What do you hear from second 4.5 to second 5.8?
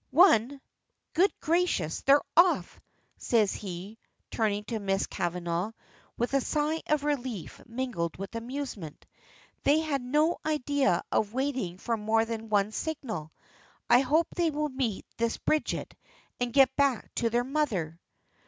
to Miss Kavanagh